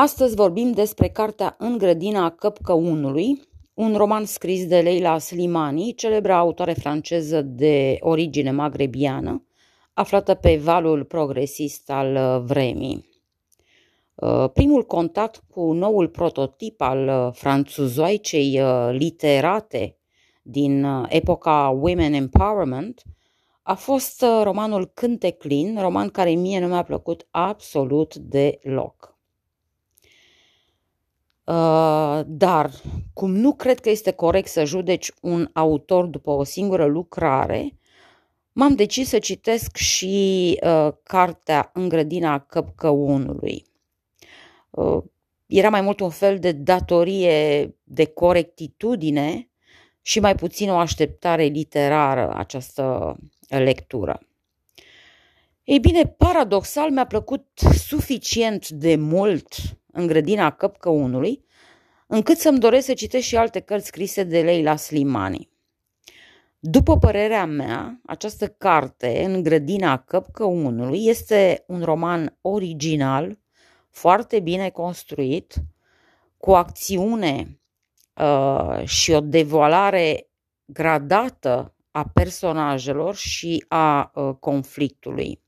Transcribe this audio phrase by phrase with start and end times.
[0.00, 3.42] Astăzi vorbim despre cartea În grădina căpcăunului,
[3.74, 9.46] un roman scris de Leila Slimani, celebra autoare franceză de origine magrebiană,
[9.92, 13.08] aflată pe valul progresist al vremii.
[14.14, 19.96] Uh, primul contact cu noul prototip al uh, franțuzoicei uh, literate
[20.42, 23.02] din epoca Women Empowerment
[23.62, 29.17] a fost romanul Cânteclin, roman care mie nu mi-a plăcut absolut deloc.
[32.26, 32.70] Dar,
[33.12, 37.78] cum nu cred că este corect să judeci un autor după o singură lucrare,
[38.52, 43.64] m-am decis să citesc și uh, cartea În grădina căpcăunului.
[44.70, 45.02] Uh,
[45.46, 49.48] era mai mult un fel de datorie de corectitudine
[50.02, 53.16] și mai puțin o așteptare literară această
[53.48, 54.20] lectură.
[55.64, 57.46] Ei bine, paradoxal mi-a plăcut
[57.86, 59.46] suficient de mult
[59.98, 61.44] în grădina căpcăunului,
[62.06, 65.50] încât să-mi doresc să citesc și alte cărți scrise de Leila Slimani.
[66.58, 73.38] După părerea mea, această carte, în grădina căpcăunului, este un roman original,
[73.90, 75.54] foarte bine construit,
[76.36, 77.60] cu acțiune
[78.14, 80.28] uh, și o devoalare
[80.64, 85.40] gradată a personajelor și a uh, conflictului.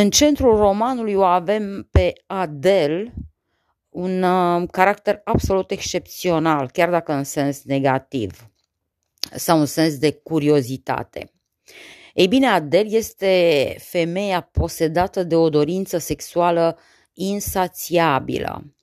[0.00, 3.14] În centrul romanului o avem pe Adele,
[3.88, 8.50] un uh, caracter absolut excepțional, chiar dacă în sens negativ
[9.34, 11.32] sau în sens de curiozitate.
[12.14, 16.78] Ei bine, Adele este femeia posedată de o dorință sexuală
[17.12, 18.74] insațiabilă,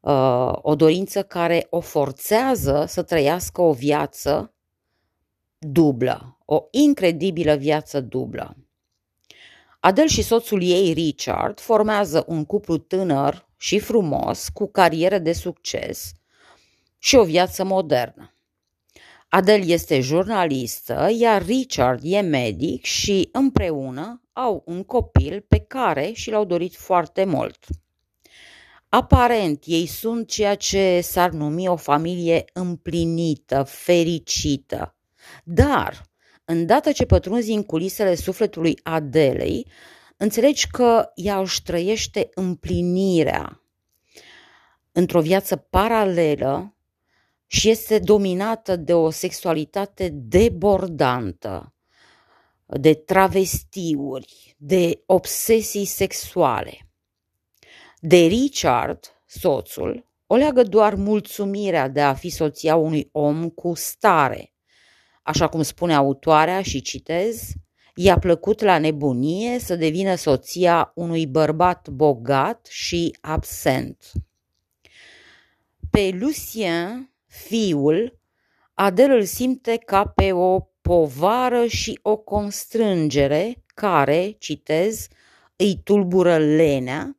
[0.00, 4.54] uh, o dorință care o forțează să trăiască o viață
[5.58, 8.56] dublă, o incredibilă viață dublă.
[9.86, 16.12] Adele și soțul ei, Richard, formează un cuplu tânăr și frumos, cu carieră de succes
[16.98, 18.34] și o viață modernă.
[19.28, 26.30] Adele este jurnalistă, iar Richard e medic și împreună au un copil pe care și
[26.30, 27.66] l-au dorit foarte mult.
[28.88, 34.94] Aparent, ei sunt ceea ce s-ar numi o familie împlinită, fericită.
[35.44, 36.02] Dar,
[36.46, 39.66] îndată ce pătrunzi în culisele sufletului Adelei,
[40.16, 43.60] înțelegi că ea își trăiește împlinirea
[44.92, 46.76] într-o viață paralelă
[47.46, 51.74] și este dominată de o sexualitate debordantă,
[52.66, 56.90] de travestiuri, de obsesii sexuale.
[58.00, 64.55] De Richard, soțul, o leagă doar mulțumirea de a fi soția unui om cu stare.
[65.26, 67.52] Așa cum spune autoarea și citez,
[67.94, 74.12] i-a plăcut la nebunie să devină soția unui bărbat bogat și absent.
[75.90, 78.18] Pe Lucien Fiul,
[78.74, 85.08] Adel îl simte ca pe o povară și o constrângere care, citez,
[85.56, 87.18] îi tulbură lenea,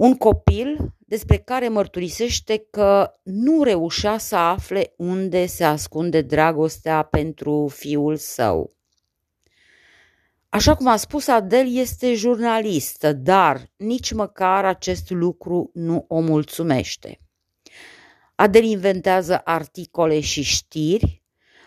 [0.00, 7.68] un copil despre care mărturisește că nu reușea să afle unde se ascunde dragostea pentru
[7.74, 8.72] fiul său.
[10.48, 17.20] Așa cum a spus Adel, este jurnalistă, dar nici măcar acest lucru nu o mulțumește.
[18.34, 21.22] Adel inventează articole și știri,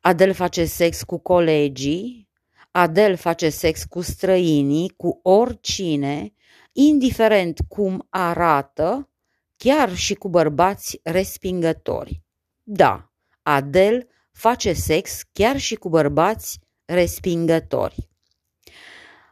[0.00, 2.28] Adel face sex cu colegii,
[2.70, 6.35] Adel face sex cu străinii, cu oricine,
[6.76, 9.10] indiferent cum arată,
[9.56, 12.22] chiar și cu bărbați respingători.
[12.62, 18.08] Da, Adel face sex chiar și cu bărbați respingători.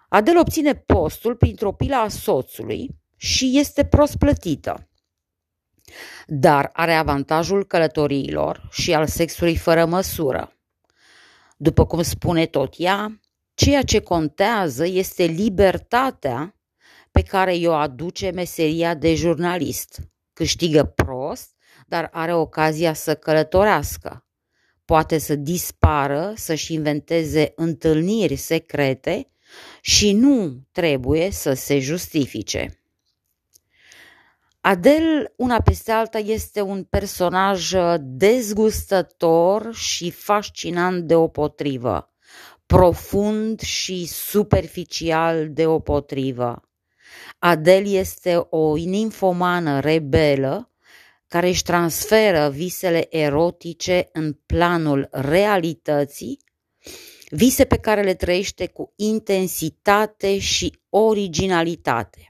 [0.09, 4.89] Adel obține postul printr-o pilă a soțului și este prost plătită
[6.27, 10.53] dar are avantajul călătoriilor și al sexului fără măsură.
[11.57, 13.21] După cum spune tot ea,
[13.55, 16.54] ceea ce contează este libertatea
[17.15, 20.01] pe care i-o aduce meseria de jurnalist.
[20.33, 21.51] Câștigă prost,
[21.87, 24.27] dar are ocazia să călătorească.
[24.85, 29.31] Poate să dispară, să-și inventeze întâlniri secrete
[29.81, 32.81] și nu trebuie să se justifice.
[34.61, 42.13] Adel, una peste alta, este un personaj uh, dezgustător și fascinant deopotrivă,
[42.67, 46.69] profund și superficial deopotrivă.
[47.39, 50.69] Adel este o ninfomană rebelă
[51.27, 56.39] care își transferă visele erotice în planul realității,
[57.29, 62.27] vise pe care le trăiește cu intensitate și originalitate.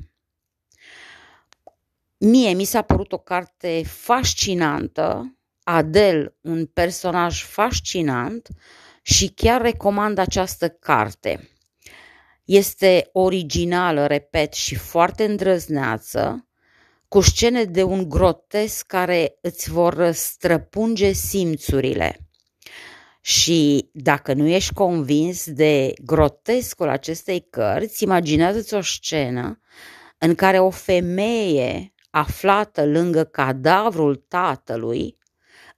[2.18, 8.48] Mie mi s-a părut o carte fascinantă, Adel, un personaj fascinant
[9.02, 11.53] și chiar recomand această carte.
[12.44, 16.48] Este originală, repet, și foarte îndrăzneață,
[17.08, 22.18] cu scene de un grotesc care îți vor străpunge simțurile.
[23.20, 29.60] Și dacă nu ești convins de grotescul acestei cărți, imaginează-ți o scenă
[30.18, 35.18] în care o femeie aflată lângă cadavrul tatălui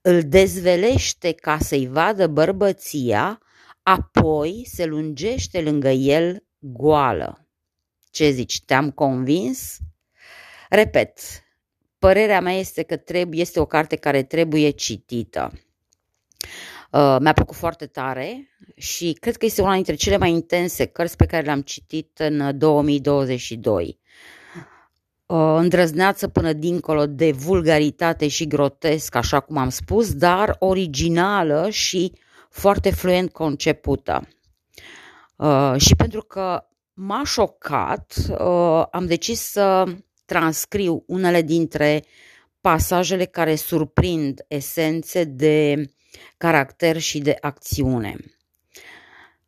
[0.00, 3.40] îl dezvelește ca să-i vadă bărbăția,
[3.82, 7.48] apoi se lungește lângă el goală.
[8.10, 9.78] Ce zici, te-am convins?
[10.68, 11.18] Repet,
[11.98, 15.52] părerea mea este că trebuie, este o carte care trebuie citită.
[16.90, 21.16] Uh, mi-a plăcut foarte tare și cred că este una dintre cele mai intense cărți
[21.16, 23.98] pe care le-am citit în 2022.
[25.26, 32.12] Uh, îndrăzneață până dincolo de vulgaritate și grotesc, așa cum am spus, dar originală și
[32.50, 34.28] foarte fluent concepută.
[35.36, 39.84] Uh, și pentru că m-a șocat, uh, am decis să
[40.24, 42.04] transcriu unele dintre
[42.60, 45.90] pasajele care surprind esențe de
[46.36, 48.16] caracter și de acțiune.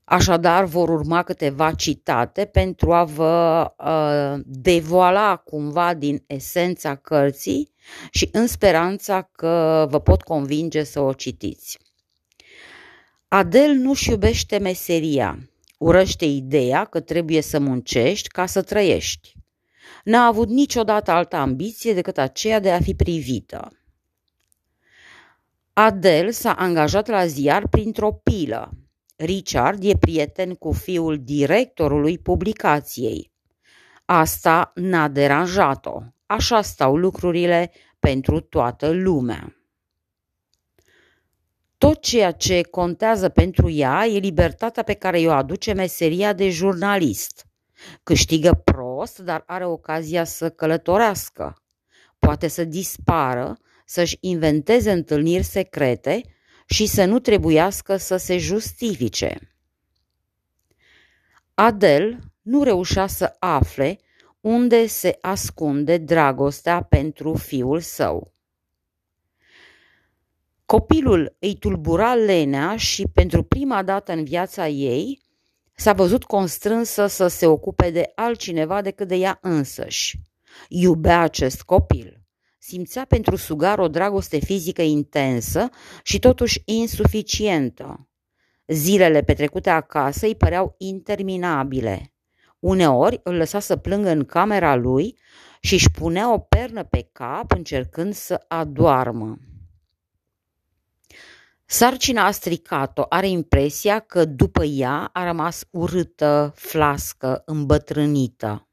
[0.05, 7.73] Așadar, vor urma câteva citate pentru a vă uh, devoala cumva din esența cărții
[8.11, 11.79] și în speranța că vă pot convinge să o citiți.
[13.29, 15.39] Adel nu-și iubește meseria,
[15.79, 19.33] urăște ideea că trebuie să muncești ca să trăiești.
[20.05, 23.73] N-a avut niciodată altă ambiție decât aceea de a fi privită.
[25.73, 28.71] Adel s-a angajat la ziar printr-o pilă.
[29.17, 33.31] Richard e prieten cu fiul directorului publicației.
[34.05, 36.03] Asta n-a deranjat-o.
[36.27, 39.58] Așa stau lucrurile pentru toată lumea.
[41.79, 47.47] Tot ceea ce contează pentru ea e libertatea pe care o aduce meseria de jurnalist.
[48.03, 51.63] Câștigă prost, dar are ocazia să călătorească.
[52.19, 56.23] Poate să dispară, să-și inventeze întâlniri secrete
[56.67, 59.39] și să nu trebuiască să se justifice.
[61.55, 63.99] Adel nu reușea să afle
[64.41, 68.33] unde se ascunde dragostea pentru fiul său.
[70.71, 75.23] Copilul îi tulbura lenea și pentru prima dată în viața ei
[75.75, 80.21] s-a văzut constrânsă să se ocupe de altcineva decât de ea însăși.
[80.69, 82.23] Iubea acest copil.
[82.59, 85.69] Simțea pentru sugar o dragoste fizică intensă
[86.03, 88.09] și totuși insuficientă.
[88.67, 92.13] Zilele petrecute acasă îi păreau interminabile.
[92.59, 95.19] Uneori îl lăsa să plângă în camera lui
[95.61, 99.39] și își punea o pernă pe cap încercând să adoarmă.
[101.71, 108.69] Sarcina a stricat-o, are impresia că după ea a rămas urâtă, flască, îmbătrânită.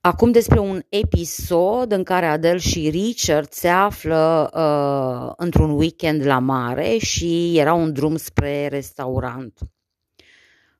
[0.00, 6.38] Acum despre un episod în care Adele și Richard se află uh, într-un weekend la
[6.38, 9.58] mare și era un drum spre restaurant.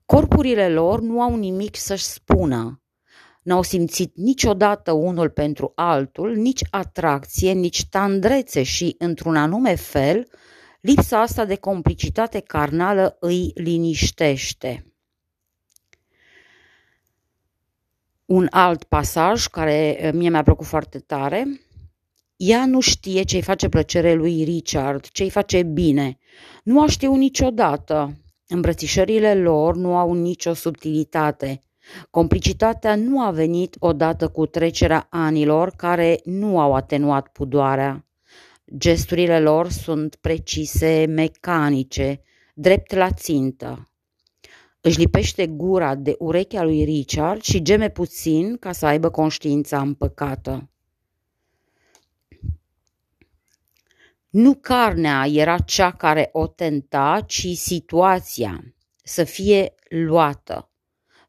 [0.04, 2.81] Corpurile lor nu au nimic să-și spună
[3.42, 10.28] n-au simțit niciodată unul pentru altul, nici atracție, nici tandrețe și, într-un anume fel,
[10.80, 14.86] lipsa asta de complicitate carnală îi liniștește.
[18.24, 21.60] Un alt pasaj care eh, mie mi-a plăcut foarte tare,
[22.36, 26.18] ea nu știe ce-i face plăcere lui Richard, ce-i face bine.
[26.64, 28.16] Nu a știut niciodată.
[28.48, 31.64] Îmbrățișările lor nu au nicio subtilitate.
[32.10, 38.06] Complicitatea nu a venit odată cu trecerea anilor care nu au atenuat pudoarea.
[38.76, 42.22] Gesturile lor sunt precise, mecanice,
[42.54, 43.86] drept la țintă.
[44.80, 50.70] Își lipește gura de urechea lui Richard și geme puțin ca să aibă conștiința împăcată.
[54.30, 60.71] Nu carnea era cea care o tenta, ci situația să fie luată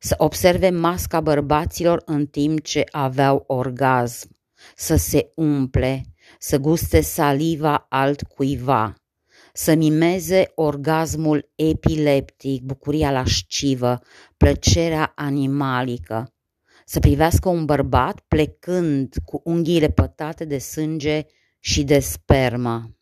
[0.04, 4.30] să observe masca bărbaților în timp ce aveau orgasm,
[4.76, 6.02] să se umple,
[6.40, 8.94] să guste saliva altcuiva,
[9.54, 14.00] să mimeze orgasmul epileptic, bucuria lascivă,
[14.38, 16.34] plăcerea animalică,
[16.86, 21.26] să privească un bărbat plecând cu unghiile pătate de sânge
[21.60, 22.96] și de spermă.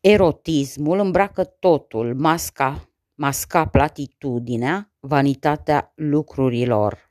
[0.00, 2.89] Erotismul îmbracă totul, masca
[3.20, 7.10] masca platitudinea, vanitatea lucrurilor.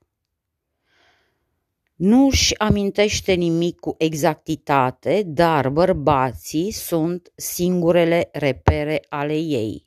[1.95, 9.85] Nu-și amintește nimic cu exactitate, dar bărbații sunt singurele repere ale ei.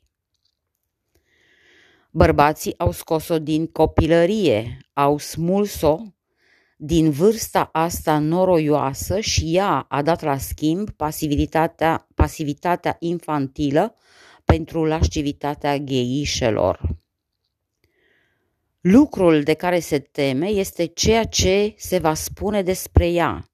[2.11, 5.97] Bărbații au scos-o din copilărie, au smuls-o
[6.77, 13.95] din vârsta asta noroioasă și ea a dat la schimb pasivitatea, pasivitatea infantilă
[14.45, 16.79] pentru lascivitatea gheișelor.
[18.81, 23.45] Lucrul de care se teme este ceea ce se va spune despre ea,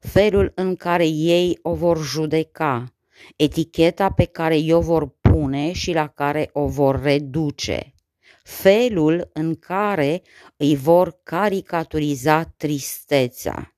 [0.00, 2.94] felul în care ei o vor judeca,
[3.36, 7.94] eticheta pe ei o vor pune și la care o vor reduce,
[8.42, 10.22] felul în care
[10.56, 13.76] îi vor caricaturiza tristețea.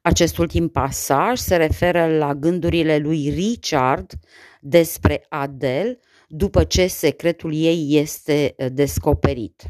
[0.00, 4.12] Acest ultim pasaj se referă la gândurile lui Richard
[4.60, 5.98] despre Adele
[6.28, 9.62] după ce secretul ei este descoperit.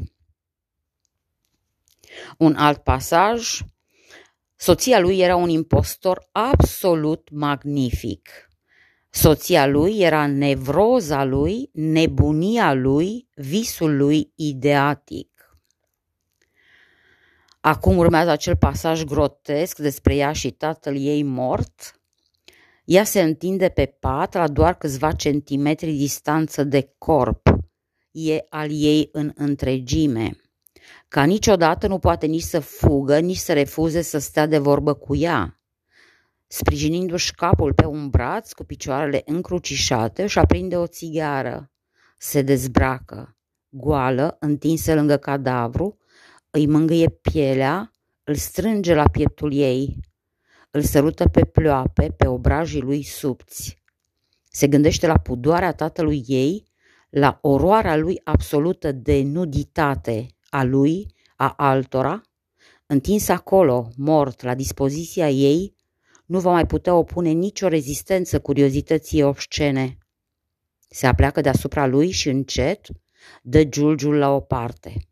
[2.37, 3.59] Un alt pasaj,
[4.55, 8.49] soția lui era un impostor absolut magnific.
[9.09, 15.59] Soția lui era nevroza lui, nebunia lui, visul lui ideatic.
[17.61, 21.98] Acum urmează acel pasaj grotesc despre ea și tatăl ei mort.
[22.89, 27.49] Ea se întinde pe pat la doar câțiva centimetri distanță de corp.
[28.11, 30.37] E al ei în întregime
[31.07, 35.15] ca niciodată nu poate nici să fugă, nici să refuze să stea de vorbă cu
[35.15, 35.59] ea.
[36.47, 41.71] Sprijinindu-și capul pe un braț cu picioarele încrucișate, își aprinde o țigară.
[42.17, 43.37] Se dezbracă,
[43.69, 45.97] goală, întinsă lângă cadavru,
[46.49, 47.91] îi mângâie pielea,
[48.23, 49.99] îl strânge la pieptul ei,
[50.71, 53.83] îl sărută pe ploape, pe obrajii lui subți.
[54.51, 56.67] Se gândește la pudoarea tatălui ei,
[57.09, 62.21] la oroarea lui absolută de nuditate, a lui, a altora,
[62.85, 65.75] întins acolo, mort, la dispoziția ei,
[66.25, 69.97] nu va mai putea opune nicio rezistență curiozității obscene.
[70.89, 72.87] Se apleacă deasupra lui și încet
[73.41, 75.09] dă giulgiul la o parte.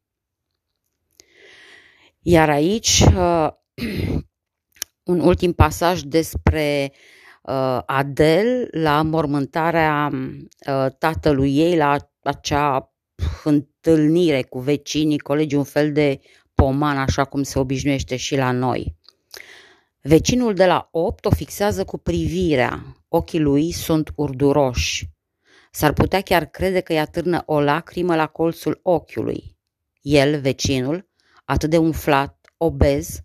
[2.22, 3.50] Iar aici uh,
[5.08, 6.92] un ultim pasaj despre
[7.42, 12.94] uh, Adel la mormântarea uh, tatălui ei, la acea
[13.44, 16.20] întâlnire cu vecinii, colegii, un fel de
[16.56, 18.96] poman, așa cum se obișnuiește și la noi.
[20.02, 22.84] Vecinul de la opt o fixează cu privirea.
[23.08, 25.10] Ochii lui sunt urduroși.
[25.72, 29.58] S-ar putea chiar crede că îi atârnă o lacrimă la colțul ochiului.
[30.02, 31.10] El, vecinul,
[31.46, 33.20] atât de umflat, obez,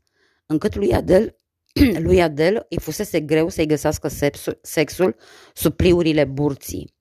[0.47, 1.37] încât lui Adel,
[2.07, 5.17] lui Adel îi fusese greu să-i găsească sexul, sexul
[5.55, 6.95] sub pliurile burții.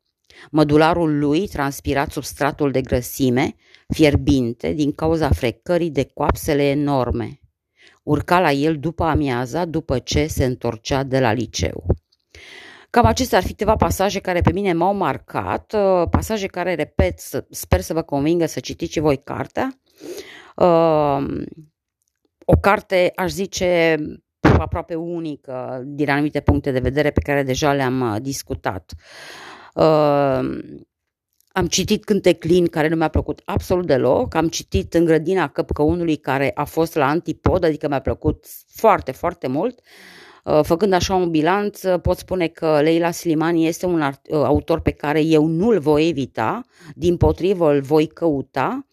[0.51, 3.56] Mădularul lui transpirat sub stratul de grăsime,
[3.94, 7.40] fierbinte din cauza frecării de coapsele enorme.
[8.04, 11.86] Urca la el după amiaza, după ce se întorcea de la liceu.
[12.90, 17.20] Cam acestea ar fi câteva pasaje care pe mine m-au marcat, uh, pasaje care, repet,
[17.50, 19.80] sper să vă convingă să citiți și voi cartea.
[20.56, 21.44] Uh,
[22.46, 23.98] o carte, aș zice,
[24.62, 28.94] aproape unică din anumite puncte de vedere pe care deja le-am uh, discutat.
[29.74, 30.39] Uh,
[31.53, 34.36] am citit Cânteclin, care nu mi-a plăcut absolut deloc.
[34.36, 39.48] Am citit În grădina căpcăunului, care a fost la antipod, adică mi-a plăcut foarte, foarte
[39.48, 39.80] mult.
[40.44, 44.80] Uh, făcând așa un bilanț, pot spune că Leila Slimani este un art, uh, autor
[44.80, 46.62] pe care eu nu-l voi evita,
[46.96, 48.86] din potrivă îl voi căuta.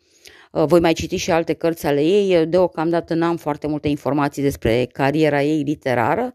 [0.52, 2.46] Uh, voi mai citi și alte cărți ale ei.
[2.46, 6.34] Deocamdată n-am foarte multe informații despre cariera ei literară.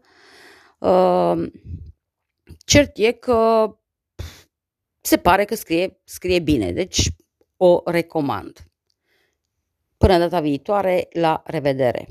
[2.64, 3.70] Cert e că
[5.00, 7.08] se pare că scrie, scrie bine, deci
[7.56, 8.58] o recomand.
[9.96, 12.08] Până data viitoare, la revedere!